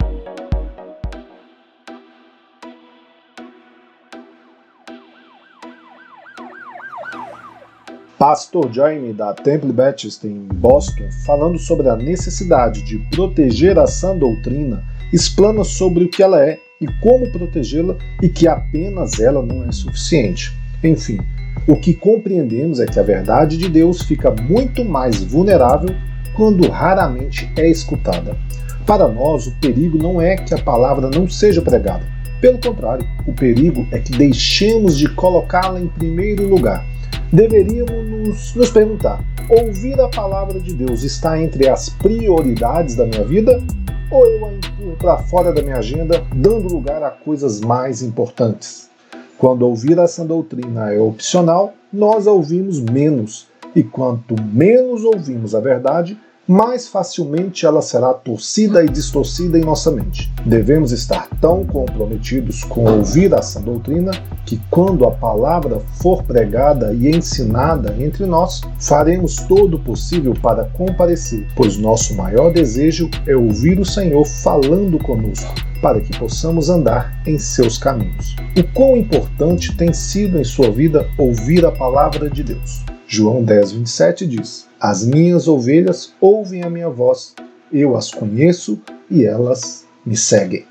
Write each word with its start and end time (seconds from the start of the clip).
Pastor 8.18 8.72
Jaime 8.72 9.12
da 9.12 9.34
Temple 9.34 9.74
Baptist 9.74 10.24
em 10.24 10.48
Boston, 10.48 11.10
falando 11.26 11.60
sobre 11.60 11.90
a 11.90 11.98
necessidade 11.98 12.82
de 12.82 12.98
proteger 13.10 13.78
a 13.78 13.88
sã 13.88 14.18
doutrina, 14.18 14.82
explana 15.12 15.66
sobre 15.66 16.06
o 16.06 16.10
que 16.10 16.24
ela 16.24 16.42
é 16.42 16.66
e 16.80 16.88
como 17.02 17.32
protegê-la 17.32 17.96
e 18.22 18.30
que 18.30 18.48
apenas 18.48 19.20
ela 19.20 19.42
não 19.42 19.64
é 19.64 19.72
suficiente. 19.72 20.56
Enfim, 20.84 21.20
o 21.68 21.76
que 21.76 21.94
compreendemos 21.94 22.80
é 22.80 22.86
que 22.86 23.00
a 23.00 23.04
verdade 23.04 23.58
de 23.58 23.68
Deus 23.68 24.04
fica 24.04 24.32
muito 24.32 24.86
mais 24.86 25.24
vulnerável 25.24 25.96
quando 26.36 26.70
raramente 26.70 27.50
é 27.58 27.68
escutada. 27.68 28.38
Para 28.86 29.08
nós, 29.08 29.48
o 29.48 29.52
perigo 29.60 29.98
não 29.98 30.22
é 30.22 30.36
que 30.36 30.54
a 30.54 30.58
palavra 30.58 31.10
não 31.10 31.28
seja 31.28 31.62
pregada. 31.62 32.06
Pelo 32.40 32.60
contrário, 32.60 33.06
o 33.26 33.34
perigo 33.34 33.86
é 33.92 34.00
que 34.00 34.12
deixemos 34.12 34.98
de 34.98 35.10
colocá-la 35.10 35.82
em 35.82 35.88
primeiro 35.88 36.48
lugar. 36.48 36.86
Deveríamos 37.34 38.08
nos, 38.10 38.56
nos 38.56 38.70
perguntar: 38.70 39.22
ouvir 39.50 40.00
a 40.00 40.08
palavra 40.08 40.60
de 40.60 40.74
Deus 40.74 41.04
está 41.04 41.42
entre 41.42 41.68
as 41.68 41.90
prioridades 41.90 42.96
da 42.96 43.06
minha 43.06 43.26
vida 43.26 43.62
ou 44.10 44.26
eu 44.26 44.46
a 44.46 44.54
empurro 44.54 44.96
para 44.98 45.18
fora 45.18 45.52
da 45.52 45.62
minha 45.62 45.78
agenda, 45.78 46.24
dando 46.34 46.68
lugar 46.68 47.04
a 47.04 47.12
coisas 47.12 47.60
mais 47.60 48.02
importantes. 48.02 48.90
Quando 49.38 49.68
ouvir 49.68 49.98
essa 49.98 50.24
doutrina 50.24 50.92
é 50.92 51.00
opcional, 51.00 51.74
nós 51.92 52.26
a 52.26 52.32
ouvimos 52.32 52.80
menos, 52.80 53.48
e 53.76 53.84
quanto 53.84 54.36
menos 54.42 55.04
ouvimos 55.04 55.54
a 55.54 55.60
verdade, 55.60 56.18
mais 56.48 56.88
facilmente 56.88 57.66
ela 57.66 57.82
será 57.82 58.14
torcida 58.14 58.84
e 58.84 58.88
distorcida 58.88 59.60
em 59.60 59.64
nossa 59.64 59.92
mente. 59.92 60.32
Devemos 60.46 60.92
estar 60.94 61.28
tão 61.42 61.66
comprometidos 61.66 62.64
com 62.64 62.86
ouvir 62.86 63.34
essa 63.34 63.60
doutrina 63.60 64.12
que, 64.46 64.60
quando 64.70 65.06
a 65.06 65.12
palavra 65.12 65.82
for 66.02 66.24
pregada 66.24 66.94
e 66.94 67.10
ensinada 67.10 67.96
entre 68.00 68.26
nós, 68.26 68.62
faremos 68.80 69.36
todo 69.48 69.76
o 69.76 69.80
possível 69.80 70.34
para 70.42 70.64
comparecer, 70.66 71.46
pois 71.56 71.78
nosso 71.78 72.16
maior 72.16 72.54
desejo 72.54 73.10
é 73.26 73.36
ouvir 73.36 73.78
o 73.78 73.86
Senhor 73.86 74.24
falando 74.24 74.98
conosco 75.00 75.54
para 75.82 76.02
que 76.02 76.18
possamos 76.18 76.70
andar 76.70 77.22
em 77.26 77.38
seus 77.38 77.78
caminhos. 77.78 78.36
O 78.58 78.64
quão 78.74 78.98
importante 78.98 79.76
tem 79.76 79.94
sido 79.94 80.40
em 80.40 80.44
sua 80.44 80.72
vida 80.72 81.08
ouvir 81.18 81.66
a 81.66 81.72
palavra 81.72 82.30
de 82.30 82.44
Deus. 82.44 82.97
João 83.10 83.42
10, 83.42 83.72
27 83.72 84.28
diz: 84.28 84.68
As 84.78 85.06
minhas 85.06 85.48
ovelhas 85.48 86.14
ouvem 86.20 86.64
a 86.64 86.70
minha 86.70 86.90
voz, 86.90 87.34
eu 87.72 87.96
as 87.96 88.12
conheço 88.12 88.82
e 89.10 89.24
elas 89.24 89.86
me 90.06 90.18
seguem. 90.18 90.66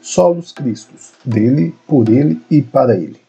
Solos 0.00 0.52
Cristos, 0.52 1.12
dele, 1.22 1.74
por 1.86 2.08
ele 2.08 2.40
e 2.50 2.62
para 2.62 2.96
ele. 2.96 3.25